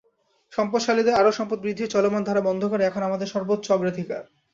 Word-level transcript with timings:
সম্পদশালীদের 0.53 1.17
আরও 1.19 1.31
সম্পদ 1.31 1.57
বৃদ্ধির 1.61 1.93
চলমান 1.95 2.21
ধারা 2.23 2.41
বন্ধ 2.41 2.61
করাই 2.67 2.87
এখন 2.87 3.01
আমার 3.03 3.31
সর্বোচ্চ 3.33 3.65
অগ্রাধিকার। 3.71 4.23